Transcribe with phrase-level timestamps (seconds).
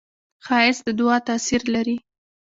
[0.45, 1.97] ښایست د دعاوو تاثیر لري